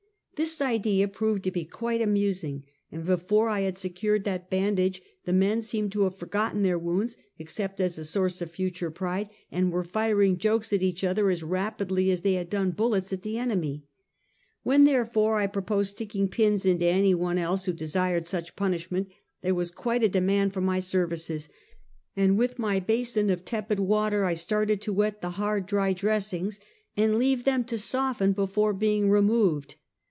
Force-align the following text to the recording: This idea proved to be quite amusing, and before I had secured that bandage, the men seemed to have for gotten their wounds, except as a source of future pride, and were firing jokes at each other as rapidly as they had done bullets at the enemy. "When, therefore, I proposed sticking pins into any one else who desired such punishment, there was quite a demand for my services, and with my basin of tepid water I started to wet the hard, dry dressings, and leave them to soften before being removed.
This 0.37 0.59
idea 0.59 1.07
proved 1.07 1.43
to 1.43 1.51
be 1.51 1.65
quite 1.65 2.01
amusing, 2.01 2.63
and 2.91 3.05
before 3.05 3.47
I 3.47 3.59
had 3.59 3.77
secured 3.77 4.23
that 4.23 4.49
bandage, 4.49 4.99
the 5.23 5.33
men 5.33 5.61
seemed 5.61 5.91
to 5.91 6.05
have 6.05 6.15
for 6.17 6.25
gotten 6.25 6.63
their 6.63 6.79
wounds, 6.79 7.15
except 7.37 7.79
as 7.79 7.99
a 7.99 8.03
source 8.03 8.41
of 8.41 8.49
future 8.49 8.89
pride, 8.89 9.29
and 9.51 9.71
were 9.71 9.83
firing 9.83 10.39
jokes 10.39 10.73
at 10.73 10.81
each 10.81 11.03
other 11.03 11.29
as 11.29 11.43
rapidly 11.43 12.09
as 12.09 12.21
they 12.21 12.33
had 12.33 12.49
done 12.49 12.71
bullets 12.71 13.13
at 13.13 13.21
the 13.21 13.37
enemy. 13.37 13.83
"When, 14.63 14.85
therefore, 14.85 15.37
I 15.37 15.45
proposed 15.45 15.91
sticking 15.91 16.27
pins 16.27 16.65
into 16.65 16.85
any 16.87 17.13
one 17.13 17.37
else 17.37 17.65
who 17.65 17.71
desired 17.73 18.27
such 18.27 18.55
punishment, 18.55 19.09
there 19.43 19.53
was 19.53 19.69
quite 19.69 20.01
a 20.01 20.09
demand 20.09 20.53
for 20.55 20.61
my 20.61 20.79
services, 20.79 21.49
and 22.15 22.35
with 22.35 22.57
my 22.57 22.79
basin 22.79 23.29
of 23.29 23.45
tepid 23.45 23.79
water 23.79 24.25
I 24.25 24.33
started 24.33 24.81
to 24.81 24.91
wet 24.93 25.21
the 25.21 25.31
hard, 25.37 25.67
dry 25.67 25.93
dressings, 25.93 26.59
and 26.97 27.19
leave 27.19 27.43
them 27.43 27.63
to 27.65 27.77
soften 27.77 28.31
before 28.31 28.73
being 28.73 29.07
removed. 29.11 29.75